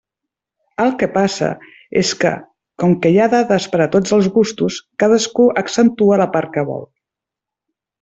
[0.85, 1.49] El que passa
[2.01, 2.31] és que,
[2.85, 6.69] com que hi ha dades per a tots els gustos, cadascú accentua la part que
[6.75, 6.87] vol.